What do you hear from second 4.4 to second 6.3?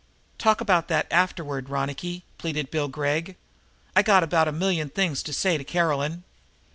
a million things to say to Caroline."